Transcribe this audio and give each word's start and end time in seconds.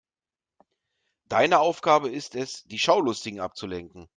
Deine 1.29 1.59
Aufgabe 1.59 2.09
ist 2.09 2.33
es, 2.33 2.63
die 2.63 2.79
Schaulustigen 2.79 3.39
abzulenken. 3.39 4.07